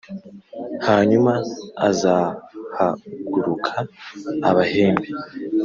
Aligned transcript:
Hanyuma 0.87 1.33
azahaguruka 1.89 3.77
abahembe, 4.49 5.07